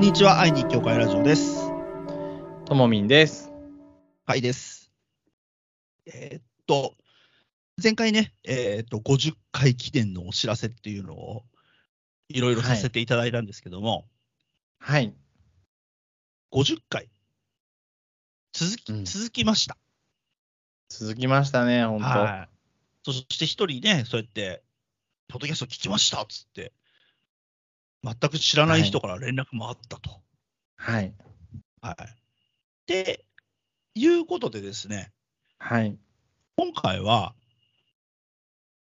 [0.00, 1.70] んにちは、愛に協会ラジオです。
[2.64, 3.52] ともみんです。
[4.24, 4.90] はいです。
[6.06, 6.94] えーっと、
[7.80, 11.42] 前回ね、えーっと、50回記念のお知らせっていうのを、
[12.30, 14.08] いろいろさせていただいたんですけども、
[14.78, 15.12] はい。
[16.50, 17.10] 50回、
[18.54, 19.76] 続き、うん続きました。
[20.88, 22.04] 続きましたね、本当。
[22.06, 22.48] はい。
[23.04, 24.62] そして一人ね、そうやって、
[25.28, 26.72] ポッドキャスト聞きましたっつって、
[28.02, 30.10] 全く知らない人から連絡もあったと。
[30.76, 31.14] はい。
[31.82, 31.96] はい。
[32.86, 33.24] で、
[33.94, 35.12] いうことでですね、
[35.58, 35.96] はい。
[36.56, 37.34] 今回は、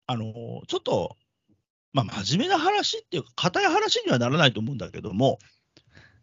[0.06, 0.24] あの
[0.68, 1.18] ちょっと、
[1.94, 5.40] まあ、真面目な話っていうか、硬い話にはならないと思うんだけども、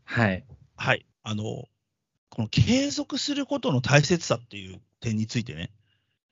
[0.05, 0.44] はい。
[0.77, 1.64] はい、あの
[2.30, 5.72] この継続することの大切さっていう点についてね、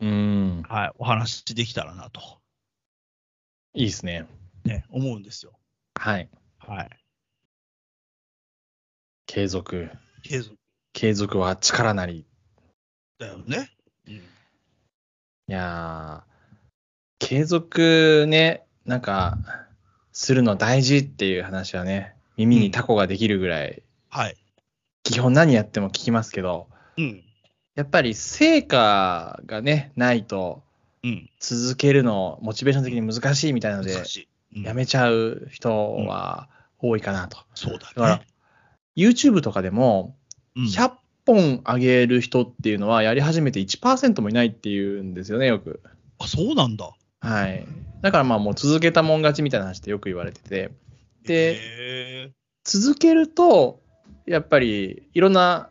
[0.01, 0.63] うーん。
[0.63, 2.21] はい、お話しできたらなと、
[3.75, 4.27] いいですね。
[4.65, 5.53] ね、思うんですよ。
[5.95, 6.29] はい。
[6.69, 6.91] はい。
[9.27, 9.91] 継続。
[10.23, 10.57] 継続
[10.93, 12.19] 継続は力なり。
[12.19, 12.27] い
[13.19, 13.71] だよね。
[14.07, 14.23] うん、
[15.49, 19.39] やー、継続ね、なんか、
[20.13, 24.37] するの大事っていう話はね、耳にタコができるぐらい、はい。
[25.03, 27.25] 基本何やっても聞きますけど、うん。
[27.75, 30.63] やっぱり成果がね、ないと
[31.05, 31.31] うん。
[31.39, 34.29] 続けるの、モチベーション的に難しいみたいなので難、しい。
[34.55, 37.39] うんやめちゃう人は多いかなと。
[37.55, 38.27] そうだだからね。
[38.97, 40.17] YouTube とかでも、
[40.57, 40.93] うん100
[41.27, 45.81] 本上げる人っていうのは、やり始めて1%もいないっていうんですよね、よく。
[46.19, 46.93] あ、そうなんだ。
[47.21, 47.67] はい。
[48.03, 50.71] だからまあもう続けたもん勝ちみたいな話ってよく言われてて、
[51.25, 52.31] でへ
[52.65, 53.81] 続けると、
[54.27, 55.71] やっぱりいろんな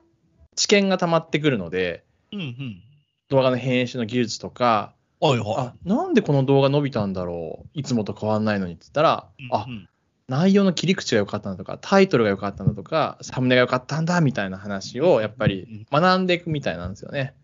[0.56, 2.84] 知見が溜まってくるので、ーうんうん。
[3.30, 4.94] 動画の編集の技術とか、
[5.28, 7.80] はいはあ、なんでこの動画伸びたんだろう？
[7.80, 9.48] いつもと変わんないのにって言ったら、い。
[9.52, 9.90] あう、ん
[10.28, 17.36] 内容の切り口が良かったんだとか、タイトルが良かったんだとか、サムネが良かったんだみたいな話をやっぱり学んでいくみたいなんですよね。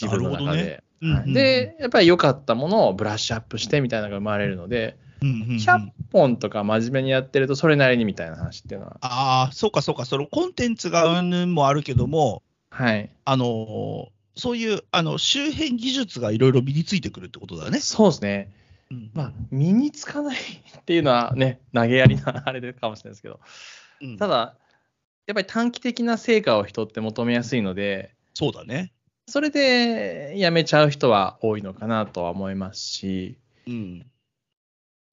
[0.00, 0.82] 自分の中で。
[1.00, 13.10] うんはいで、やっぱり良かったものをブラッシュアップしてみたいなのが生まれるので、うんうんうん100本とか真面目にやってるとそれなりにみたいな話っていうのは、ああ、そうかそうか、そのコンテンツがうんぬんもあるけども、はい。
[13.24, 17.80] あのーそういうあの周辺技術がいろいろ身についてくるってことだね。
[17.80, 18.52] そうですね。
[18.90, 23.40] うんまあ、身につかないっていうのはね、投げやりなあれかもしれないですけど、
[24.02, 24.56] うんただ、
[25.26, 28.92] やっぱり短期的な成果を人って求めやすいので、そうだね。
[29.28, 34.06] それで辞めちゃう人は多いのかなとは思いますし、うん。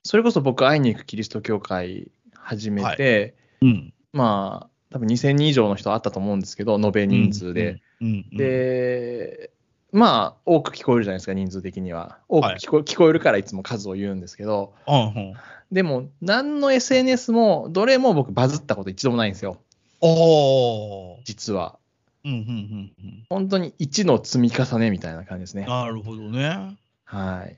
[0.04, 3.94] それこそ僕、会いに行くキリスト教会始めて、うん。
[4.12, 7.82] まあ、多分2000人以上の人あったと思うんですけど、延べ人数で。
[8.02, 8.26] うん。
[8.32, 9.52] うん、で、
[9.92, 12.20] まあ、多く聞こえるじゃないですか、人数的には。
[12.28, 15.34] 多くはい聞こ,、聞こえるからいつも数を言うんですけど、うんうん、
[15.72, 19.58] でも、何の SNS も、どれも僕バズったこと一度もないんですよ、
[20.02, 21.22] おー。
[21.24, 21.78] 実は。
[22.26, 23.26] うんうんうんうん。
[23.30, 25.66] 本当に1の積み重ねみたいな感じですね。
[25.66, 26.78] なるほどね。
[27.06, 27.58] はい。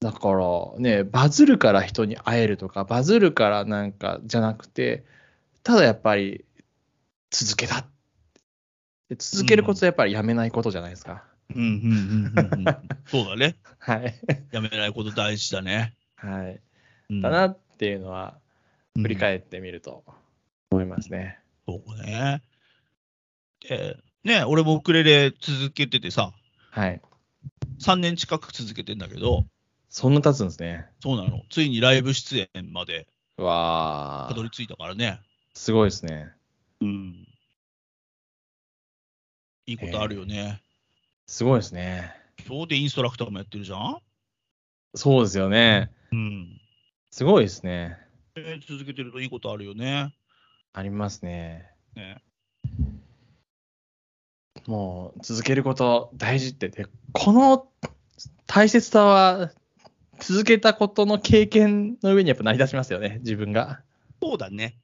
[0.00, 5.04] だからね、バズるから人に会えるとか、バズるからなんかじゃなくて、
[5.62, 6.44] ただやっぱり
[7.30, 7.82] 続けた。
[7.82, 7.86] で
[9.18, 11.24] 続けることはやっぱりやめないことじゃないですか。
[11.54, 11.72] うんうん
[12.34, 12.88] うんうんうん。
[13.06, 13.56] そうだね。
[13.78, 14.14] はい。
[14.52, 15.94] やめないこと大事だね。
[16.16, 16.60] はい。
[17.10, 18.38] うんだなっていうのは、
[18.96, 20.04] 振り返ってみると
[20.70, 21.38] 思いますね。
[21.66, 22.42] そうね。
[23.68, 26.32] で、ね、俺もウクレレ続けててさ、
[26.70, 27.00] はい。
[27.80, 29.46] 3年近く続けてんだけど、
[29.88, 30.86] そんな経つんですね。
[31.00, 31.42] そうなの。
[31.50, 33.06] ついにライブ出演まで
[33.36, 35.20] うわーたどり着いたからね。
[35.54, 36.28] すごいですね。
[36.80, 37.26] うん。
[39.66, 40.60] いいことあるよね。
[41.26, 42.12] すごいですね。
[42.46, 43.98] 今日でインストラクターもやってるじゃん？
[44.94, 45.90] そうですよね。
[46.10, 46.60] うん。
[47.10, 47.96] すごいですね。
[48.34, 50.14] えー続けてるといいことあるよね。
[50.72, 51.70] ありますね。
[51.94, 52.22] ね
[54.66, 57.68] もう続けること大事ってでこの
[58.46, 59.50] 大切さは
[60.20, 63.82] 続けたことの経験の上にやっぱ成り立ちますよね自分が
[64.20, 64.78] そうだね。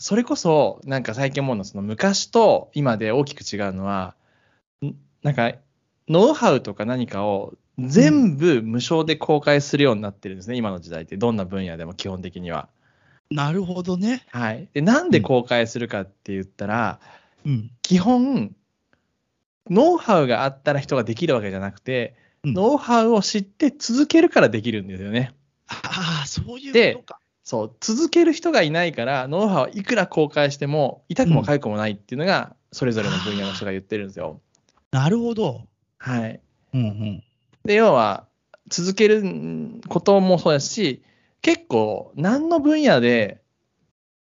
[0.00, 4.14] それこそなんか最近思うのはその昔と今で大きく違うのは
[4.82, 5.52] んなんか
[6.08, 12.68] ノウハウとか何かを全部無償で公開するようになってるんですね、今の時代ってどんな分野でも基本的には
[13.30, 14.26] なるほどね。
[14.30, 16.98] はいでなんで公開するかって言ったら、
[17.44, 17.70] うん。
[17.82, 18.56] 基本、
[19.68, 25.34] ノウハウがあったら人ができるわけじゃなくて、うんノウハウを知って続けるからできるんですよね。
[25.68, 27.20] ああ、そういうでことか。
[27.50, 34.40] そう、続ける人がいないから、ノウハウはいくら公開しても、痛くも痒くもないっていうのが、それぞれの分野の人が言ってるんですよ。
[34.92, 35.62] なるほど。
[35.98, 36.40] はい。
[36.74, 37.24] うんうん。
[37.64, 38.28] で、要は、
[38.68, 39.24] 続ける
[39.88, 41.02] こともそうですし、
[41.42, 43.40] 結構、何の分野で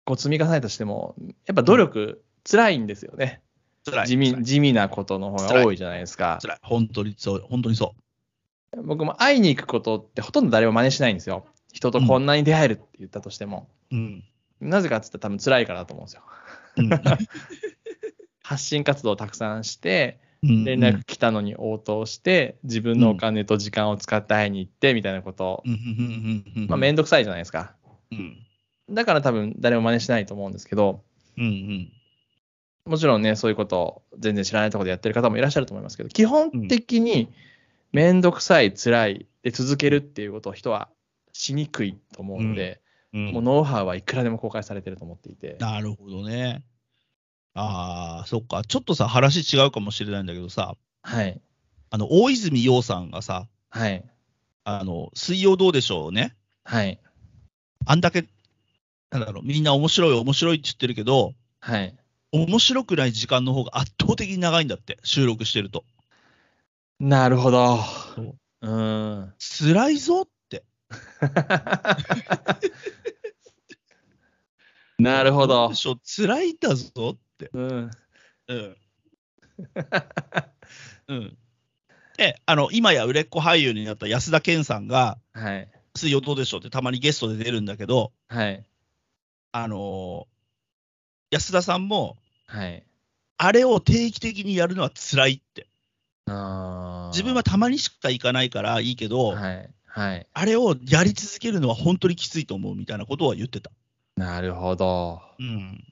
[0.06, 1.14] こう積み重ねたとしても、
[1.46, 3.40] やっぱ努力、辛いんですよね。
[3.86, 4.08] 辛い。
[4.08, 6.40] 地味地味なことの方が多いじゃないですか。
[6.42, 6.58] 辛い。
[6.64, 7.94] 本当にそう、本当にそ
[8.84, 11.46] 僕も会いに行くことってほとんど誰も真似しないんですよ。
[11.74, 13.68] 人とこんなに出会えるって言ったとしても。
[13.92, 13.96] う。
[13.96, 14.24] うん。
[14.60, 16.22] なぜかって言ったら多分辛いからだと思うんですよ。
[16.78, 16.90] うん
[18.44, 25.64] 発信活動をたくさんして、うん連絡来たのに応答して、自分のお金と時間を使って会いに行ってみたいなことを、
[26.68, 27.76] まあ、めんどくさいじゃないですか。
[28.12, 28.38] うん
[28.90, 31.04] だから多分誰も真似しないと思うんですけど、
[31.38, 31.92] うんうん
[32.86, 37.30] もちろんね、そういうことを全然知らないところでやってる方もいらっしゃると思いますけど、基本的に
[37.92, 40.90] めんどくさい、辛いで続けるっていうことを人は
[41.34, 45.58] しにくいと思うので、うんもうノウハウはいくらでも公開されてると思っていて。
[45.60, 46.64] なるほどね。
[47.54, 48.64] ああ、そっか。
[48.64, 51.42] ちょっとさ、話違うかもしれないんだけどさ、はい。
[51.90, 54.04] あの、大泉洋さんがさ、はい。
[54.64, 56.36] あの、水曜どうでしょうね。
[56.64, 57.02] はい。
[57.86, 58.28] あんだけ、
[59.10, 61.96] なんだろう、みんな面白い、面白いって言ってるけど、はい。
[62.32, 65.84] 面白くない時間の方が 圧倒的に長いんだって、収録してると。
[67.02, 67.80] なるほど。
[68.16, 69.34] そうん。
[69.40, 70.32] 辛いぞって。
[75.00, 75.76] なるほどで。
[75.76, 77.50] しょ辛いんだぞって。
[77.54, 77.92] うん。
[78.48, 78.78] うん。
[81.08, 81.38] うん。
[82.18, 85.70] で、あの、今や売れっ子俳優になった安田健さんが、はい。
[85.96, 88.64] 水曜どうでしょうってたまにゲストで出るんだけど、はい。
[89.52, 90.32] あのー
[91.32, 92.84] 安田さんも、はい。
[93.38, 95.68] あれを定期的にやるのは辛いって。
[96.28, 99.70] あー自分はたまにしか行かないからいいけど、はい。
[99.94, 100.28] はい。
[100.34, 103.72] あれをやり続けるのは本当にきついと思うみたいなことは言ってた。
[104.16, 105.22] なるほど。
[105.38, 105.84] うん。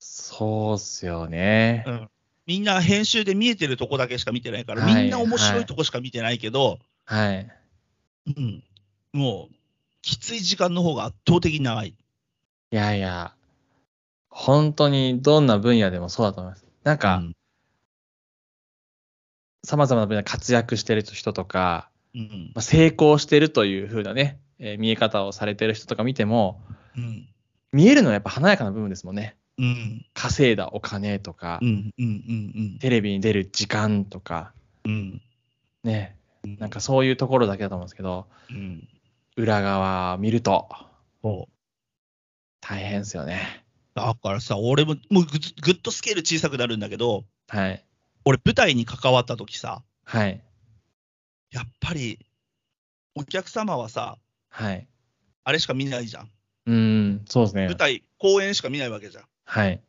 [0.00, 1.84] そうっすよね。
[1.86, 2.08] うん
[2.46, 7.48] みんな編集で見えてるとこだけしか見てないから、はいみんな面白いとこしか見てないけど、はい。
[8.36, 8.64] うん、
[9.12, 9.54] もう、
[10.02, 11.90] きつい時間の方が圧倒的に長い。
[11.90, 11.94] い
[12.70, 13.34] やいや、
[14.30, 16.64] 本当にどんな分野でもそうだと思います。
[16.82, 17.32] なんか、うん
[19.62, 22.50] 様々な分野で活躍してる人とか、うん。
[22.54, 26.60] まあ、成功してるという風なね、えー見え方をされてる人とか見ても、
[26.96, 27.28] うん。
[27.72, 29.36] 見えるのはやっぱ華やかな部分ですもんね。
[29.58, 30.06] うん。
[30.14, 34.52] 稼いだお金とか、うんうんテレビに出る時間とか、
[34.84, 35.22] うん。
[35.84, 38.88] ね、うんなんかそういうところだけだと思うんですけど、うん。
[39.36, 40.68] 裏側見ると
[42.60, 43.64] 大変ですよね。
[43.94, 45.30] だからさ、俺ももうぐ
[45.62, 47.84] ぐっとスケール小さくなるんだけど、はい。
[48.24, 50.42] 俺、舞台に関わった時さ、はい。
[51.50, 52.18] やっぱり
[53.14, 54.18] お客様はさ、
[54.50, 54.86] はい。
[55.44, 56.30] あれしか見ないじゃん。
[56.66, 57.76] うーん、そうですね舞。
[57.76, 59.24] 台、公演しか見ないわけじゃん。
[59.44, 59.80] はい。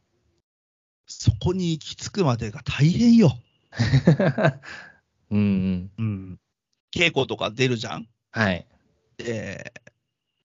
[1.07, 3.37] そこに行き着くまでが大変よ。
[5.29, 5.91] うんうん。
[5.97, 6.39] うん、
[6.93, 8.07] 稽古とか出るじゃん。
[8.31, 8.65] はい。
[9.17, 9.73] で、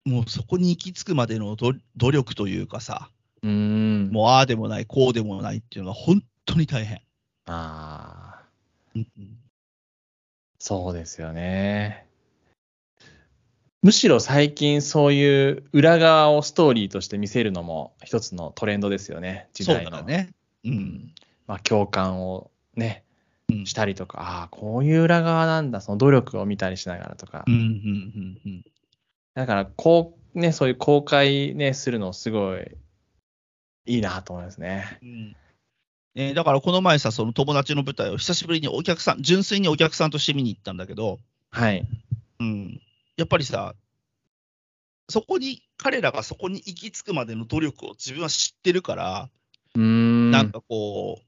[0.04, 3.10] もうそこに行き着くまでのど努力というかさ、
[3.42, 4.10] うーん。
[4.10, 7.00] もうああでもない、こうでもないっていうのが本当に大変。
[7.46, 8.48] ああ、
[8.94, 9.43] うん
[10.66, 12.06] そうですよね。
[13.82, 19.50] むしろ最近そういう裏側をストーリーとして見せるのも一つのトレンドですよね。
[19.52, 19.90] 時そう代の。
[19.90, 20.30] だね。
[20.64, 20.70] う。
[20.70, 21.14] うんん。
[21.46, 23.04] まあ共感をね、
[23.50, 27.44] うんしたりとか、ああ、こういう裏側なんだ、その努力を見たりしながらとか。
[27.46, 28.64] うんうんうんうん
[29.34, 32.74] だから、こう、ね、そういう公開ね、するのすごい
[33.84, 34.98] いいなと思いますね。
[35.02, 35.36] うん
[36.14, 41.18] ね、だからこの前さ、その友達の舞台を久しぶりにお客さん、純粋にお客さんとして見に行ったんだけど、
[41.50, 41.86] はい。
[42.40, 42.80] うん、
[43.16, 43.74] やっぱりさ、
[45.08, 49.30] そこに、彼らがそこに行き着くまでの努力を自分は知ってるから、
[49.74, 50.30] うーん。
[50.30, 51.20] なんかこ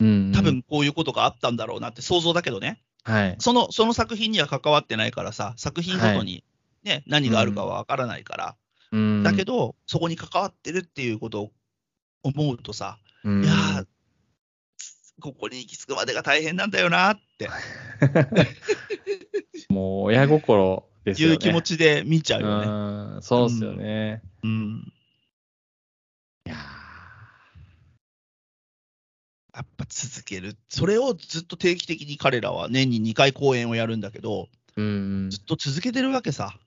[0.00, 3.36] う、うん、多分こういうことがあったんだろうなって想像だけどね、はい。
[3.38, 6.44] そのその作品には関わってないからさ、作品ごとに、
[6.82, 8.56] ね何があるかは分からないから、
[8.92, 9.22] うん。
[9.22, 11.52] だけど、そこに関わってるっていうことを
[12.22, 13.44] 思うとさ、うん。
[13.44, 13.55] いやー、
[15.20, 17.48] ここに行き着くまでが大変なんだよなって
[19.70, 21.34] もう親心ですよね。
[21.34, 22.66] いう気持ちで見ちゃうよね。
[22.66, 24.22] うん、そうっすよね。
[24.42, 24.92] うん、
[26.46, 26.56] いや
[29.54, 30.56] やっぱ続ける。
[30.68, 34.82] それをずっと定期的に彼らは年に2回公演をやるんだけど、ーう
[35.26, 36.58] んずっと続けてるわけさ。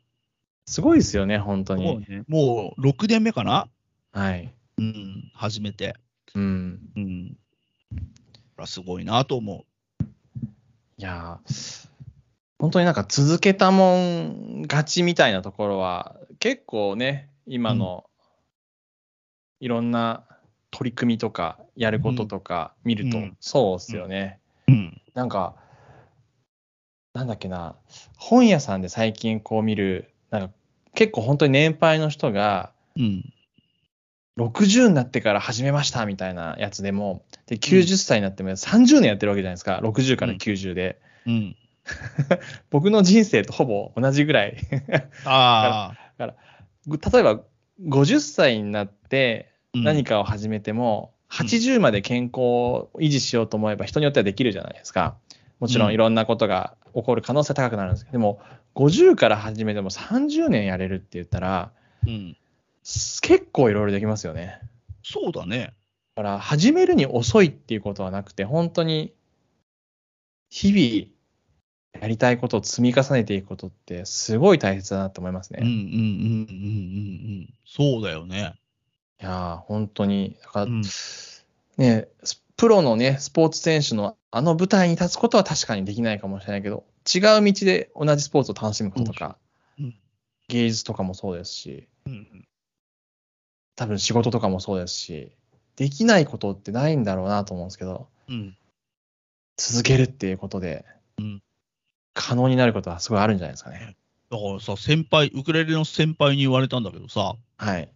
[0.66, 2.04] すごいですよね、本当に。
[2.28, 3.68] もう6年目かな？
[4.12, 4.54] はい。
[4.78, 5.96] うん、初めて。
[6.34, 6.80] うん。
[6.96, 7.38] うん。
[8.60, 9.66] これはすごいなと思
[10.98, 11.88] いやー
[12.60, 18.04] 本当になんか続けたもん勝ちみたいなところは、結構ね、今の
[19.62, 20.26] いろんな
[20.72, 24.42] 取り組みとか、やることとか見るとうん、そうっすよね。
[24.68, 24.74] う。
[24.74, 25.02] うん。
[25.14, 25.56] なんか、
[27.14, 27.78] なんだっけな、
[28.18, 30.54] 本屋さんで最近こう見る、なんか
[30.96, 33.24] 結構本当に年配の人が、うん。
[34.38, 39.80] 60になってから始めましたみたいなやつでも、で、90歳になっても30年やってるわけじゃないですか。
[39.84, 41.02] 60から90で。
[41.26, 41.56] うん。
[42.70, 44.58] 僕の人生とほぼ同じぐらい。
[45.26, 46.34] ああ。
[46.86, 47.42] 例えば、
[47.88, 55.16] 50歳になってうん何かを始めても、うん80まで健康を維持しようと思えば人によってはできるじゃないですか。
[55.60, 58.42] もちろうんんいろんなことが起こる可能性高くなるんですけど、でも、
[58.74, 61.72] 50から始めても30年やれるって言ったら、
[62.08, 62.36] うん。
[62.82, 64.60] す結構いろいろできますよね。
[65.04, 65.74] そうだね。
[66.20, 69.14] だから、始めるに遅いっていうことはなくて、本当に、
[70.50, 75.60] 日々、やりたいことを積み重ねていくことって、すごい大切だなと思いますね。
[75.62, 77.54] うんうんうんいうんうんうん。
[77.66, 78.54] そうだよね。
[79.18, 80.82] やー、本当に、だから、うん
[81.78, 89.38] ね、スプロのね、スポーツ選手のあの舞台に立つことは確かにできないかもしれないけど、違う道で同じスポーツを楽しむこととか、
[89.80, 89.96] うん
[90.50, 92.46] 芸術とかもそうですし、うん
[93.78, 95.32] 多分仕事とかもそうですし、
[95.80, 98.58] できないことってないんだろうなと思うんですけど、うん。
[99.56, 100.86] 続けるっていうことで
[101.18, 101.42] うん、
[102.14, 103.96] 可能になることはすごいあるんじゃないですかね。
[104.30, 107.90] だからさ、先輩、ウクレレの先輩に言われたんだけどさ、はい。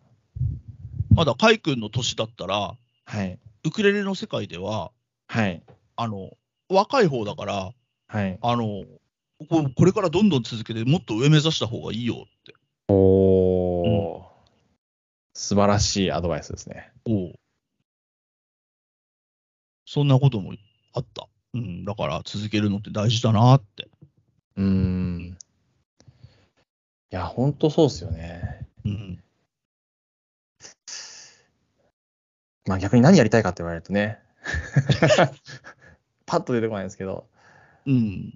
[1.13, 3.37] まだカイ君の年だったら、はい。
[3.65, 4.91] ウクレレの世界では、
[5.27, 5.61] はい。
[5.97, 6.31] あの、
[6.69, 7.73] 若い方だから、
[8.07, 8.39] はい。
[8.41, 8.85] あの、
[9.49, 12.55] ここれからどんどん続けて、もっと上目指した方がいいよって。
[12.87, 14.23] おー、
[15.33, 16.89] 素晴らしいアドバイスですね。
[17.05, 17.33] おう
[19.93, 20.53] そんなことも
[20.93, 21.27] あった。
[21.53, 23.87] うん、だから続けるのって大事だなって。
[24.57, 25.37] うーん。
[27.11, 28.65] いや、本当そうですよね。
[28.85, 29.23] うん。
[32.65, 34.17] まあ逆に何やりたいかって言われるとね、
[36.25, 37.27] パッと出てこないんですけど、
[37.85, 38.33] うん。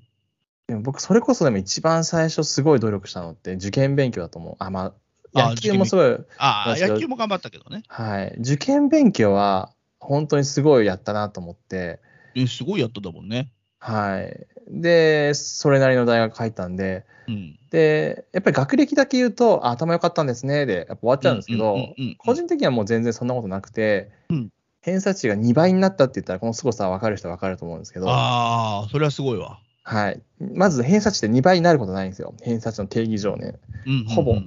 [0.68, 4.56] でも僕、それこそでも一番最初すごい努力したのって受験勉強だと思う。
[4.60, 4.94] あ、ま
[5.34, 6.06] あ、あ野球もすごい、
[6.38, 7.82] ああ、野球も頑張ったけどね。
[7.88, 8.36] はい。
[8.42, 9.74] 受験勉強は
[10.08, 12.00] 本当にすごいやったなと思って、
[12.34, 13.52] えすごいやったんだもんね。
[13.80, 14.48] はい。
[14.70, 17.60] で、それなりの大学入ったんで、うん。
[17.72, 24.50] で、やっぱり学歴だけ言うと、あ頭良かったんですね、で、やっぱ終わっちゃうんですけど個人的にはもう全然そんなことなくてうん、
[24.82, 29.60] 偏差値が2倍になったって言ったら、この凄さは分かる人は分かると思うんですけど、ああ、それはすごいわ。
[29.84, 30.22] はい。
[30.40, 32.34] まず偏差値って2倍になることないんですよ。
[32.42, 33.56] 偏差値の定義上ね。
[33.86, 34.38] うんほぼ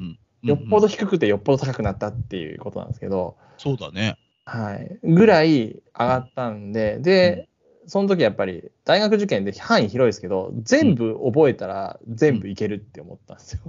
[0.43, 4.17] よっぽど低くてよっぽど高くなったっていうことなんですけど、そうだね。
[4.45, 4.99] はい。
[5.03, 7.49] ぐらい上がったんで、で、
[7.87, 13.61] その時やっぱり大学受験で範囲広いですけど、全部覚えたら全部いけるって思ったんですよ。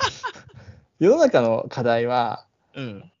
[1.00, 3.12] 世の中の課題はうん。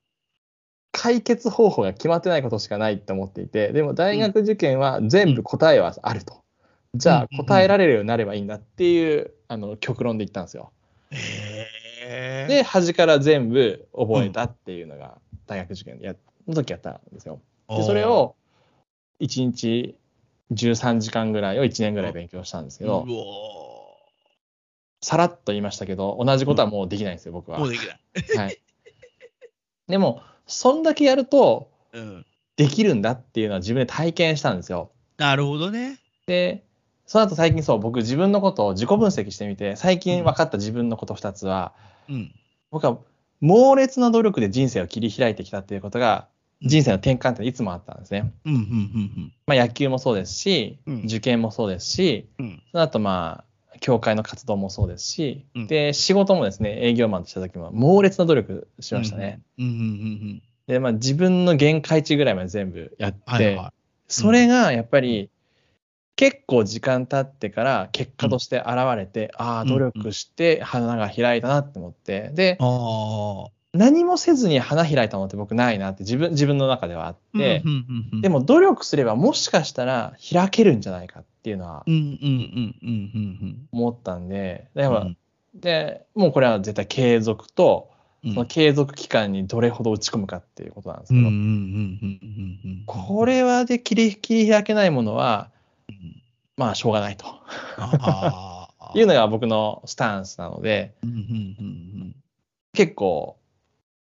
[0.92, 6.42] 解決方法が決まってないことしかないって思っていて、でも大学受験は全部答えはあると。
[6.94, 10.72] じゃあ答えられるようになればいいんだっていうあの極論で言ったんですよ。
[12.48, 16.14] で、端から全部覚えたっていうのが大学受験や
[16.46, 17.40] の時やったんですよ。
[17.68, 18.34] で、それを
[19.20, 19.96] 1日
[20.52, 23.06] 13時間ぐらいを1年ぐらい勉強したんですけど
[25.02, 27.58] さらっと言いましたけど、同じことはもうできないんですよ、僕は。
[27.58, 28.36] ーもうできない。
[28.36, 28.58] はい。
[29.88, 32.26] でも、そんだけやるとうん。
[32.56, 34.90] できるんだっていうのは自分で体験したんですよ。
[35.16, 35.98] なるほどね。
[36.26, 36.62] で、
[37.06, 41.72] その後最近そう、僕自分のことを自己分析してみて、最近分かった自分のこと2つは、
[42.08, 42.34] うん。
[42.70, 42.98] 僕は
[43.40, 46.28] 猛烈な努力で人生を切り開いてきたっていうことが、
[46.62, 48.32] 人生の転換点でいつもあったんですね。
[48.44, 52.46] うん、うん、うん、まあ、野球もそうですし、うん受験もそうですし、うん。
[52.46, 52.62] うん。
[52.70, 59.40] その後まあ、教会の活動もそうですし、うんで、仕事もですね、営業マンとした時も猛烈な努力しましたね。
[59.58, 63.72] うん、うん、うん、で、まあ自分の限界値ぐらいまで全部やって、はいは
[64.06, 65.30] それがやっぱり、
[66.16, 73.50] 結構時間経ってから結果として現れて、ああ、うん努力して花が開いたなって思って、で、ああ。
[73.72, 78.20] 何もせずに花開いたのって僕ないなって自分自分の中ではあって、うん、うん、うん。
[78.20, 83.68] で、も努力すればもしかしたら開けるんじゃないかっていうのはうん、うん、うん、うん、うん。
[83.70, 85.10] 思ったんで、でうんまあ
[85.54, 87.88] でもうこれは絶対継続と、
[88.22, 92.82] うんその継続期間にどれほど打ち込むかっていうことなんですうん、けど、うん、うん、うん、うん。
[92.84, 95.59] これはで切り切り開けないものは、うん
[96.56, 97.26] まあしょうがないと。
[98.94, 100.94] いうのが僕のスタンスなので、
[102.72, 103.38] 結構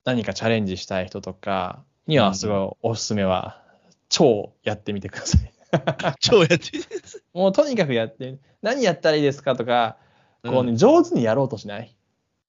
[0.05, 3.61] 何かチャレンジしたい人とかにはすごいおすすめは、
[4.09, 5.51] 超やってみてください。
[6.19, 6.83] 超やってる
[7.33, 9.97] もうとにかくやって、何やったらいいですかとか、
[10.43, 11.95] こうね、うん上手にやろうとしない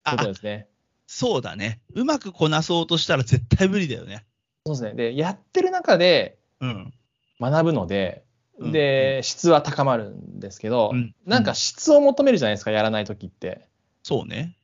[0.04, 0.68] ことあですね。
[1.06, 1.80] そうだね。
[1.94, 4.24] うまくこなそうとしたら絶対無理だよね。
[4.66, 4.94] そうですね。
[4.94, 6.94] で、やってる中でうん。
[7.40, 8.27] 学ぶので、うん
[8.60, 11.14] で、質は高まるんですけど、うん。
[11.26, 13.66] なんか質を求めるじゃないですか、やらないときって。
[14.02, 14.56] そうね。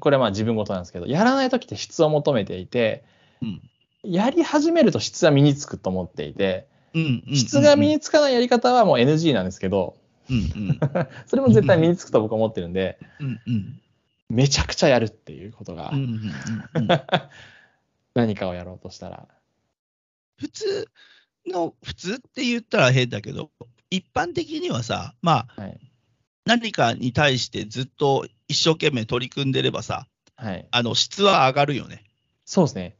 [0.00, 3.04] これはまあ自分事なんですけど、やらないときって質を求めていて、
[3.42, 3.62] うん。
[4.02, 6.66] やり始めると質は身につくと思っていて、
[7.34, 9.96] 質が身につかないやり方はもう NG なんですけど、
[10.30, 10.40] うんう
[10.72, 10.80] ん。
[11.26, 13.80] それも絶対身につくと僕は思ってるんで、うんうん。
[14.28, 15.92] めちゃくちゃやるっていうことが
[18.14, 19.28] 何かをやろうとしたら。
[20.36, 20.88] 普通
[21.46, 23.50] の、普通って言ったら変だけど、
[23.90, 25.80] 一般的にはさ、まあ、はい。
[26.46, 30.66] 何かに対してずっと一生懸命取り組んでればさ、はい。
[30.70, 32.04] あの質は上がるよね。
[32.44, 32.96] そうですね。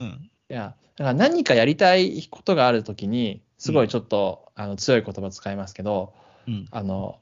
[0.00, 0.30] うん。
[0.50, 6.12] いや、だから何かやりたいことがあるときに、すごいちょっと、あの強い言葉使いますけど、
[6.48, 6.66] うん。
[6.70, 7.20] あの、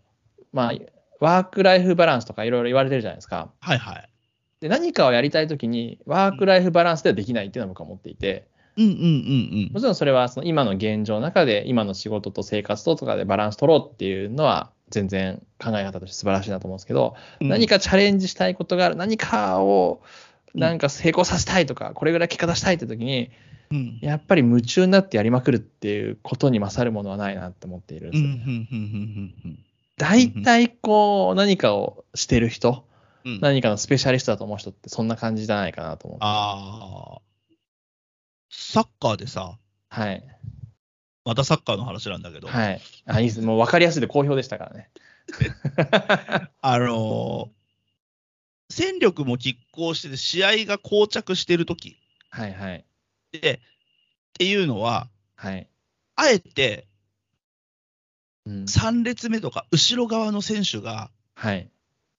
[0.52, 0.73] まあ、
[1.21, 3.50] ワークライフバランスとかいろいろ言われてるじゃないですか。
[3.61, 4.09] はいはい。
[4.61, 17.49] で、何かをやりたいときに、ワークライフバランスではできないっていうのは僕は思っていて、うんうんうんもちろんそれはその今の現状の中で、今の仕事と生活ととかでバランス取ろうっていうのは、全然考え方として素晴らしいなと思うんですけど、うん。
[17.49, 20.02] 何かチャレンジしたいことがある、何かを
[20.54, 23.30] うんなんか成功させたいとか、これぐらい結果出したいって時に、
[23.71, 23.99] うん。
[24.00, 28.52] やっぱり夢中になってやりまくるっていうことに勝るものはないなって思っているんうんうんですよ。
[28.52, 29.59] うんうんうん
[29.99, 32.85] 大体こう何かをしてる人、
[33.25, 33.40] うん。
[33.40, 36.18] 何かのスペシャリストだと思う人ってそんな感じじゃないかなと思う。
[36.21, 37.25] ああ。
[38.50, 40.25] サッカーでさ、はい。
[41.25, 42.81] またサッカーの話なんだけど、はい。
[43.07, 43.41] あ、いいです。
[43.41, 44.91] もう分かりやすいで好評でしたからね。
[46.61, 47.57] あのー
[48.69, 51.97] 戦力も拮抗してて、試合が膠着してるとき
[52.31, 52.85] はいはい。
[53.31, 53.59] で、っ
[54.33, 55.69] ていうのは、はい。
[56.17, 56.88] あえて
[58.47, 61.71] うん、3列目とか後ろ側の選手がはい。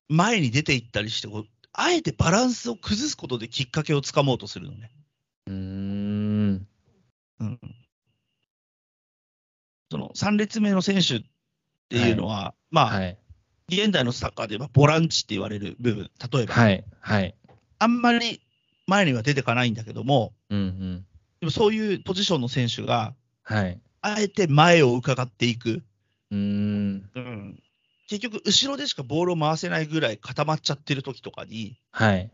[0.10, 1.28] 前に出ていったりして
[1.74, 4.92] あえてバランスを崩すことできっかけをつかもうとするのね。
[5.48, 5.97] うーん。
[7.40, 7.60] うん、
[9.92, 11.22] その3列目の選手っ
[11.90, 13.18] ていうのは、まあ、はい。
[13.70, 16.84] 現代のサッカーで言えばボランチって言われる部分、例えば、はい。
[17.02, 17.36] はい。
[17.80, 18.42] あんまり
[18.86, 21.06] 前には出てかないんだけども、うんうん。
[21.42, 23.80] でもそういうポジションの選手が、はい。
[24.02, 25.84] あえて前を伺っていく、
[26.32, 27.10] うーん。
[27.14, 27.60] うん、
[28.10, 32.32] 結局、後ろでしかボールを回せないぐらい固まっちゃってる時とかに、はい。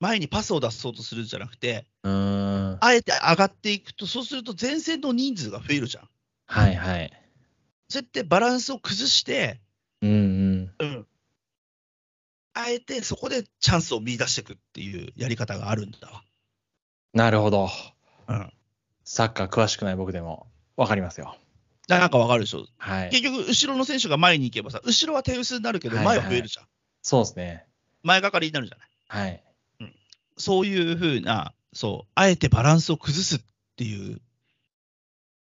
[0.00, 2.63] 前にパスを出そうとするんじゃなくて、うーん。
[2.80, 6.08] あえて上がっていくと、そうすると前線の人数が増えるじゃん。
[6.46, 7.12] はいはい。
[7.88, 9.60] そうやってバランスを崩して、
[10.02, 10.74] うんうん。
[10.78, 11.06] うん、
[12.54, 16.22] あえてそこでチャンスを見出していくっていうやり方があるんだわ。
[17.12, 17.68] なるほど。
[18.28, 18.52] うん、
[19.04, 21.36] サッカー詳しくない僕でも分かりますよ。
[21.86, 22.66] なんかわかるでしょ？
[22.78, 23.10] はい。
[23.10, 26.66] 結局、後ろの選手が前に行けばさ、後ろは手薄になるけど、はい前は増えるじゃん。
[27.02, 27.66] そうですね。
[28.02, 28.88] 前がかりになるじゃない。
[29.26, 29.44] はい。
[30.38, 33.40] そういうふうな、そう、あえてバランスを崩すっ
[33.76, 34.20] ていう。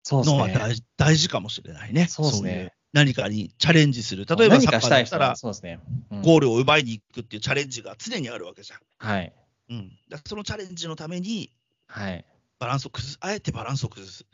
[0.09, 2.07] のは大,、大事かもしれないね。
[2.07, 4.25] そうですね何かにチャレンジする。
[4.25, 5.79] 例えば何サッカーだったら、そうですね。
[6.11, 8.79] うんゴールを奪いに行くっていうチャレンジが常にあるわけじゃん。
[8.97, 9.33] はい。
[9.69, 11.51] うん、だからそのチャレンジのために
[11.87, 12.25] はい。
[12.59, 14.25] バランスを崩す、あえてバランスを崩す。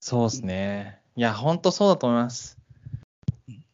[0.00, 1.00] そうですね。
[1.16, 2.58] いや、本当そうだと思います
[3.48, 3.64] うん。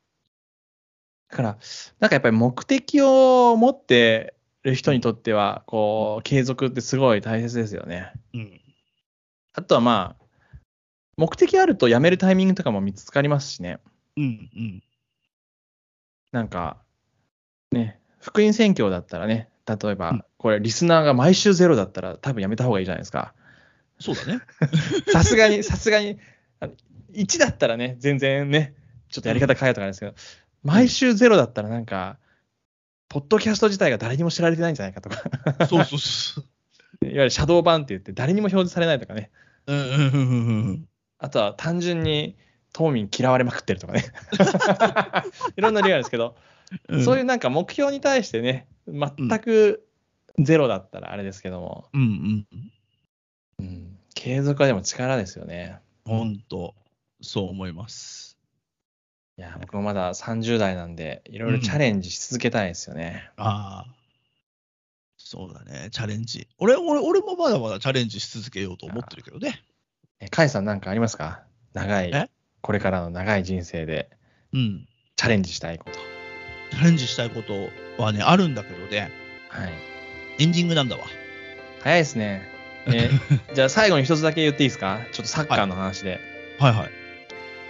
[1.30, 1.58] だから、
[2.00, 8.12] なんかやっぱり目的を持ってる人にとっては、こう、継続ってすごい大切ですよね。
[8.35, 8.61] うん、
[9.55, 10.25] あとはまあ、
[11.16, 13.79] 目的あるとやめるタイミングとかも見つかりますしね。
[14.16, 14.83] うん、うん。
[16.33, 16.79] なんか、
[17.73, 23.35] ね、福音宣教だったらね、例えばうん、これ、リスナーが毎週ゼロだったら、多分やめた方がいいじゃないですか。
[23.99, 24.40] そうだね。
[25.12, 26.18] さすがに、さすがに、
[26.61, 26.73] あの
[27.12, 28.75] 1だったらね、全然ね、
[29.11, 30.14] ちょっとやり方変えとかあるんですけど、
[30.62, 32.18] 毎週ゼロだったらなんか、
[33.11, 36.44] ポッドキャスト自体が誰にも知られてないんじゃないかとか、そうそうそう。
[37.05, 39.31] いわゆるシャドー版って言って誰にも表示されないとかね、
[39.66, 40.88] うんうんうんうんうん。
[41.18, 42.37] あとは単純に
[42.73, 44.05] 島民嫌われまくってるとかね、
[45.57, 46.37] いろんな理由あるんですけど、
[46.88, 49.85] うんそういうなんか目標に対してね、全く
[50.38, 52.46] ゼロだったらあれですけども、うん
[53.59, 53.66] うん。
[53.66, 55.81] うん、継続はでも力ですよね。
[56.05, 56.77] 本当、
[57.20, 58.30] そう思います。
[59.40, 63.31] いや、僕もまだ30代なんで、いろいろチャレンジし続けたいですよね。
[63.38, 63.94] ああ。
[65.16, 66.46] そうだね、チャレンジ。
[66.59, 69.62] 俺、俺、俺もまだまだチャレンジし続けようと思ってるけどね。
[70.20, 71.42] え、カイさんなんかありますか？
[71.72, 72.29] 長いえ、
[72.61, 74.11] これからの長い人生で
[74.53, 74.87] うん。
[75.16, 75.98] チャレンジしたいこと。
[76.72, 77.70] チャレンジしたいこと
[78.03, 79.11] はね、あるんだけどね、
[79.48, 79.72] はい。
[80.38, 81.05] エンディングなんだわ。
[81.83, 82.42] 早いですね。
[82.88, 83.09] え
[83.55, 85.00] じゃあ最後に一つだけ言っていいですか？
[85.12, 86.20] ちょっとサッカーの話で。
[86.59, 86.88] はいはい。
[86.88, 86.90] い、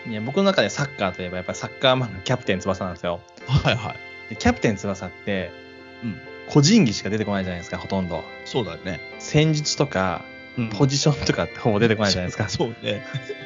[0.08, 3.20] や僕の中でサッカーといえばやっぱりサッカー漫画キャプテン翼なんですよ。
[3.46, 3.96] はいはい。
[4.30, 5.50] でキャプテン翼って、
[6.02, 8.24] うん個人技しか出てこないじゃないですか、ほとんど。
[8.44, 9.00] そうだね。
[9.20, 10.24] 戦術とか、
[10.58, 12.48] うんポジションとかってほぼ出てこないじゃないですか。
[12.50, 13.04] そうね。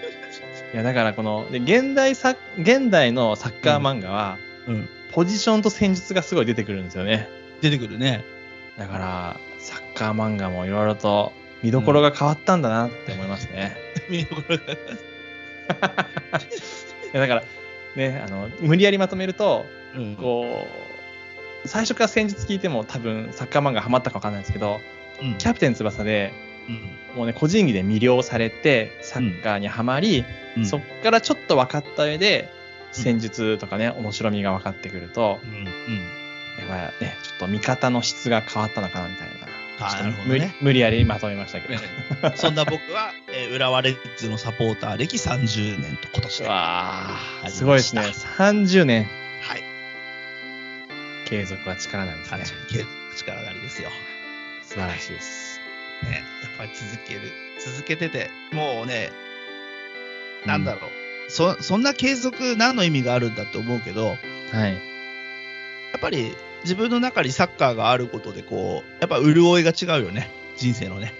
[0.72, 4.88] いや、だからこの、で現代サ現代のサッカー漫画は、うん。
[5.12, 7.28] ポジションと戦術がすごい出てくるんですよね。
[7.60, 8.24] 出てくるね。
[8.78, 13.76] だから、サッカー漫画もいろいろと見どころが変わったんだなって思いますね。
[14.08, 14.64] 見どころが。
[14.64, 14.74] いや
[17.12, 17.42] だから、
[17.96, 20.16] ね、あの、無理やりまとめると、うん。
[20.16, 20.66] こ
[21.64, 24.80] う、最初から戦術聞いても多分サッカー漫画ハマったかわかんないですけど、
[25.22, 25.34] うん。
[25.38, 26.32] キャプテン翼で
[26.68, 26.72] う
[27.14, 27.16] ん。
[27.16, 30.24] もうね、個人技で魅了されて、サッカーにはまり、
[30.56, 30.66] うん。
[30.66, 32.48] そっからちょっと分かった上で、
[32.92, 35.40] 戦術とかね、面白みが分かってくると、
[36.58, 39.53] やっぱりね、ちょっと見方の質が変わったのかなみたいな。
[39.80, 41.80] あなるほどね無理無理やりまとめましたけど。
[42.36, 46.48] そんな僕は、えー浦和レッズのサポーター歴30年と今年で。
[46.48, 46.60] はわ
[47.42, 48.02] ああ、すごいですね。
[48.02, 49.08] 30年、い。
[51.28, 52.44] 継続は力なんですね。
[52.70, 53.90] 30年力なりですよ。
[54.62, 55.60] 素晴らしいです。
[56.04, 57.32] ね、やっぱり続ける。
[57.64, 59.10] 続けてて、もうね、
[60.44, 61.30] なんだろう。
[61.30, 64.08] そ、そんな継続何の意味があるんだって思うけど、
[64.52, 64.72] はい。
[64.72, 70.30] やっぱり自分の中にサッカーがあることで、こう、やっぱ潤いが違うよね。
[70.56, 71.14] 人生のね。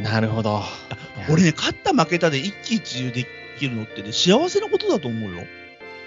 [0.00, 0.62] なるほど。
[1.30, 3.26] 俺ね、勝った負けたで一喜一憂で
[3.58, 5.44] きるのってね、幸せなことだと思うよ。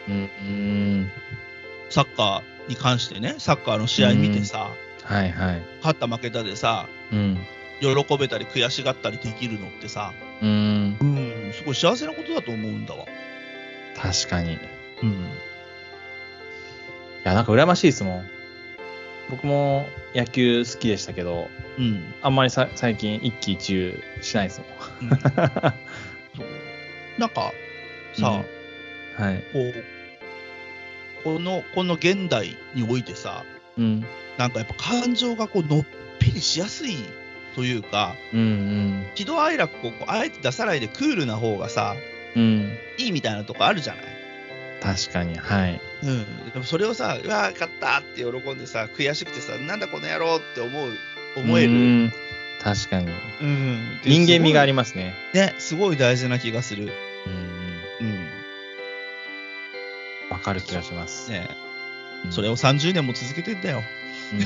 [0.08, 1.12] うん、うん。
[1.89, 4.72] サッカーに関してね、サッカーの試合見てさ、
[5.04, 5.62] はいはい。
[5.78, 7.46] 勝った負けたでさ、うん。
[7.82, 10.98] 喜べたり悔しがったりできるのってさ、うん。
[11.00, 13.06] うん、すごい幸せなことだと思うんだわ。
[13.98, 14.54] 確かに。
[14.54, 14.58] い
[15.04, 15.26] うん。
[17.24, 18.40] や、なんか羨ましいですもん。
[19.29, 22.13] 僕も野球好きでしたけど、うん。
[22.21, 24.62] あんまりさ最近一喜一憂しないです
[25.01, 25.12] もん。
[25.12, 25.31] うんそう
[27.19, 27.51] なんか、
[28.13, 28.41] さ、は
[29.31, 29.43] い。
[29.53, 29.84] こう、
[31.23, 33.43] この、この現代においてさ、
[33.77, 34.05] うん。
[34.38, 35.86] なんかやっぱ感情がこう、のっ
[36.19, 36.95] ぺりしやすい
[37.55, 41.95] というか、うん喜怒哀楽をこうあえて出さないでクールな方がさ、
[42.36, 42.41] うん。
[42.41, 42.77] うん。
[42.97, 44.03] いいみたいなとこあるじゃない？
[44.82, 45.38] 確かに。
[45.38, 45.82] はい。
[46.04, 46.52] うん。
[46.52, 50.98] でもそれをさ、うわー、勝ったって喜んでさ、悔しくてさ、なんだこの野郎って思う、
[51.36, 51.72] 思える。
[51.72, 52.13] うん。
[52.62, 53.12] 確かに。
[53.41, 54.00] うん。
[54.04, 55.13] 人間味がありまますね。
[55.34, 55.38] す。
[55.38, 56.91] ね、すごい大事な気がする。
[58.02, 58.08] うん。
[58.08, 58.28] うん。
[60.32, 61.30] わかる気がします。
[61.30, 63.82] ね、うんそれを30年も続けてんだよ。
[64.34, 64.41] うん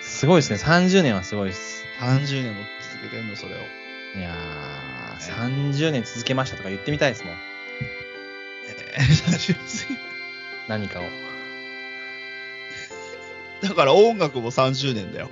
[0.00, 0.56] すごいですね。
[0.56, 1.84] 30年はすごいです。
[2.00, 3.58] 30年も続けてんの、それを。
[4.18, 7.47] いやー、30年続けましたとか言ってみたいですもん。
[10.68, 11.04] 何かを。
[13.62, 15.30] だから音楽も30年だよ。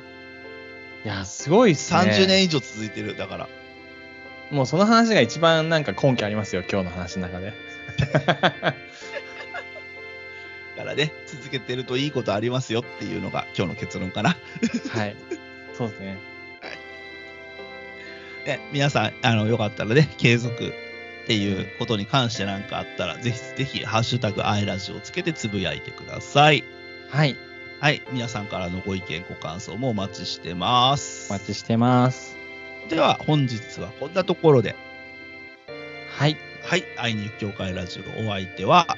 [1.04, 2.00] いやー、すごいっすね。
[2.00, 3.16] 30年以上続いてる。
[3.16, 3.48] だから。
[4.50, 7.52] もうその話が一番なんか根拠ありますよ、今日の話の中で。
[10.76, 14.36] だからね、続けてるといいことありますよっていうのが今日の結論かな。
[14.90, 15.16] はい。
[15.76, 16.18] そうですね。
[18.46, 20.72] ね、皆さん、あの、よかったらね、継続
[21.26, 26.62] っていうことに関してなんかあったら、ぜひぜひ、ハッシュタグ、アイラジオをつけてつぶやいてください。
[27.10, 27.36] はい。
[27.80, 31.32] はい、皆さんからのご意見、ご感想もお待ちしてます。
[31.32, 32.36] お待ちしてます。
[32.88, 34.76] では、本日はこんなところで、
[36.16, 36.36] はい。
[36.62, 38.96] はい、愛に協会ラジオお相手は、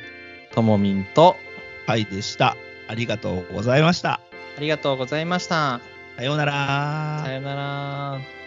[0.52, 1.38] ともみんと、
[1.86, 2.58] はいでした。
[2.88, 4.20] ありがとうございました。
[4.58, 5.80] ありがとうございました。
[6.18, 8.37] さようならさよなら。